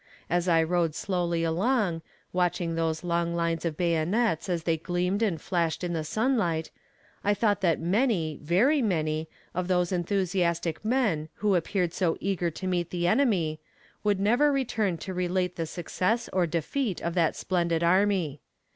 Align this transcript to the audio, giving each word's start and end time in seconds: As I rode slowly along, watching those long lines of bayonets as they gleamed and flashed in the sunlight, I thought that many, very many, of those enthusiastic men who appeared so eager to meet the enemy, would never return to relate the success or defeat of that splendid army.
As 0.31 0.47
I 0.47 0.63
rode 0.63 0.95
slowly 0.95 1.43
along, 1.43 2.01
watching 2.33 2.73
those 2.73 3.03
long 3.03 3.35
lines 3.35 3.65
of 3.65 3.77
bayonets 3.77 4.49
as 4.49 4.63
they 4.63 4.75
gleamed 4.77 5.21
and 5.21 5.39
flashed 5.39 5.83
in 5.83 5.93
the 5.93 6.03
sunlight, 6.03 6.71
I 7.23 7.35
thought 7.35 7.61
that 7.61 7.79
many, 7.79 8.39
very 8.41 8.81
many, 8.81 9.29
of 9.53 9.67
those 9.67 9.91
enthusiastic 9.91 10.83
men 10.83 11.29
who 11.35 11.53
appeared 11.53 11.93
so 11.93 12.17
eager 12.19 12.49
to 12.49 12.65
meet 12.65 12.89
the 12.89 13.05
enemy, 13.05 13.59
would 14.03 14.19
never 14.19 14.51
return 14.51 14.97
to 14.97 15.13
relate 15.13 15.55
the 15.55 15.67
success 15.67 16.27
or 16.33 16.47
defeat 16.47 16.99
of 16.99 17.13
that 17.13 17.35
splendid 17.35 17.83
army. 17.83 18.41